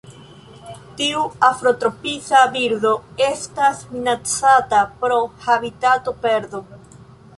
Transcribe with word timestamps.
Tiu 1.01 1.25
afrotropisa 1.49 2.39
birdo 2.57 2.93
estas 3.27 3.85
minacata 3.93 4.83
pro 5.05 5.21
habitatoperdo. 5.45 6.65